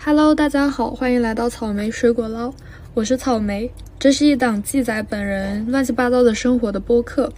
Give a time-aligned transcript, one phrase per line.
[0.00, 2.54] Hello，大家好，欢迎来到草莓水果捞，
[2.94, 3.70] 我是草莓。
[3.98, 7.30] 这是一档记载本人乱七八糟的生活的播客，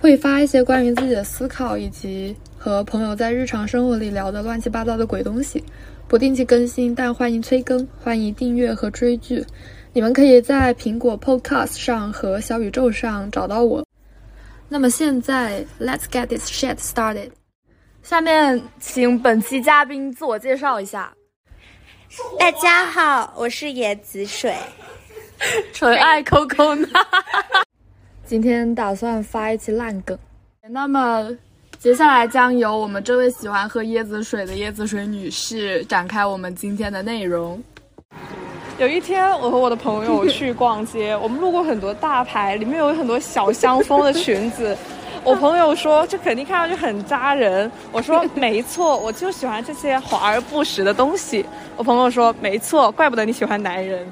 [0.00, 5.62] 会发一些关于自己的思考以及和朋友在日常生活里聊的乱七八糟的鬼东西。
[6.08, 9.44] 不定期更新，但欢迎催更，欢迎订阅和追剧。
[9.92, 13.84] 你们可以在苹果 Podcast 上和小宇宙上找到我。
[14.70, 17.30] 那么现在，Let's get this shit started。
[18.02, 21.12] 下面请本期嘉宾自我介绍一下。
[22.38, 24.54] 大家好，我是椰子水，
[25.74, 26.88] 纯爱 Coco 呢。
[28.24, 30.18] 今天打算发一期烂梗，
[30.70, 31.28] 那么
[31.78, 37.62] 接下来将由我们这位喜欢喝椰子水的椰子水女士展开我们今天的内容。
[38.78, 44.76] 有一天，我和我的朋友去逛街，我们路过很多大牌，里面有很多小香风的裙子。
[45.24, 47.70] 我朋友说，这肯定看上去很扎人。
[47.92, 51.44] 我说没错，我就喜欢这些华而不实的东西。
[51.76, 54.06] 我朋友说没错，怪不得你喜欢男人。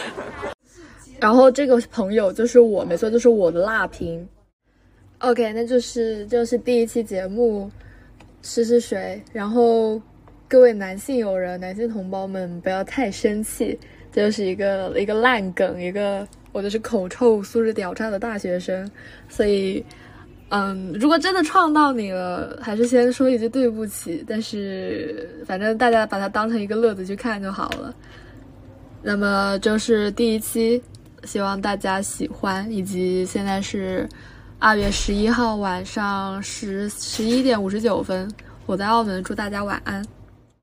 [1.20, 4.26] 然后这个朋友就是我，没错，就是我的辣评。
[5.18, 7.70] OK，那就是就是第一期节目
[8.42, 9.20] 试试水。
[9.32, 10.00] 然后
[10.46, 13.78] 各位男性友人、男性同胞们不要太生气，
[14.12, 16.26] 这就是一个一个烂梗，一个
[16.56, 18.90] 我就是口臭、素质屌炸的大学生，
[19.28, 19.84] 所以
[20.48, 24.24] 嗯，如果真的创到你了，还是先说一句对不起。
[24.26, 27.94] 但是反正大家把它当成一个乐子去看就好了。
[29.02, 30.82] 那么就是第一期。
[31.24, 34.08] 希望大家喜欢，以及现在是
[34.60, 38.30] 二月十一号晚上十十一点五十九分，
[38.64, 40.15] 我在澳门，祝大家晚安。